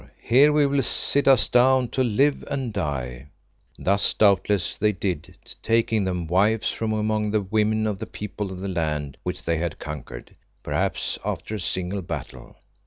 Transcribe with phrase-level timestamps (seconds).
[0.23, 3.27] Here we will sit us down to live and die."
[3.77, 8.61] Thus doubtless they did, taking them wives from among the women of the people of
[8.61, 12.55] the land which they had conquered perhaps after a single battle.